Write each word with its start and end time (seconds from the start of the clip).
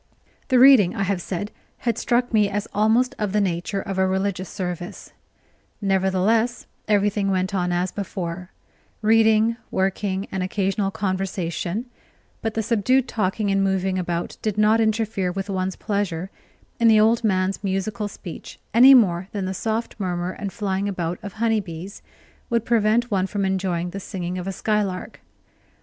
The 0.47 0.57
reading, 0.57 0.95
I 0.95 1.03
have 1.03 1.21
said, 1.21 1.51
had 1.77 1.95
struck 1.95 2.33
me 2.33 2.49
as 2.49 2.67
almost 2.73 3.13
of 3.19 3.33
the 3.33 3.39
nature 3.39 3.81
of 3.81 3.99
a 3.99 4.07
religious 4.07 4.49
service; 4.49 5.13
nevertheless, 5.79 6.65
everything 6.87 7.29
went 7.29 7.53
on 7.53 7.71
as 7.71 7.91
before 7.91 8.49
reading, 9.03 9.57
working, 9.69 10.25
and 10.31 10.41
occasional 10.41 10.89
conversation; 10.89 11.85
but 12.41 12.55
the 12.55 12.63
subdued 12.63 13.07
talking 13.07 13.51
and 13.51 13.63
moving 13.63 13.99
about 13.99 14.37
did 14.41 14.57
not 14.57 14.81
interfere 14.81 15.31
with 15.31 15.51
one's 15.51 15.75
pleasure 15.75 16.31
in 16.79 16.87
the 16.87 16.99
old 16.99 17.23
man's 17.23 17.63
musical 17.63 18.07
speech 18.07 18.57
any 18.73 18.95
more 18.95 19.27
than 19.33 19.45
the 19.45 19.53
soft 19.53 19.99
murmur 19.99 20.31
and 20.31 20.51
flying 20.51 20.89
about 20.89 21.19
of 21.21 21.33
honey 21.33 21.59
bees 21.59 22.01
would 22.49 22.65
prevent 22.65 23.11
one 23.11 23.27
from 23.27 23.45
enjoying 23.45 23.91
the 23.91 23.99
singing 23.99 24.39
of 24.39 24.47
a 24.47 24.51
skylark. 24.51 25.19